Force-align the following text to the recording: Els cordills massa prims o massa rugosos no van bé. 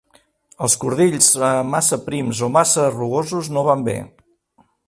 Els 0.67 0.75
cordills 0.83 1.27
massa 1.73 2.01
prims 2.07 2.43
o 2.49 2.51
massa 2.57 2.89
rugosos 2.97 3.55
no 3.59 3.69
van 3.73 3.89
bé. 3.93 3.99